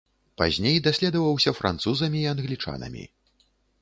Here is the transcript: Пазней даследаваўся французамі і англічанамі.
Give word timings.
Пазней 0.41 0.79
даследаваўся 0.87 1.53
французамі 1.59 2.19
і 2.25 2.31
англічанамі. 2.33 3.03